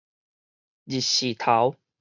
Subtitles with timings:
[0.85, 1.75] 日時頭